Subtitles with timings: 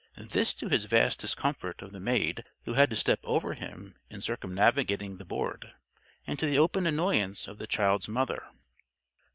[0.17, 4.19] This to the vast discomfort of the maid who had to step over him in
[4.19, 5.75] circumnavigating the board,
[6.25, 8.47] and to the open annoyance of the child's mother.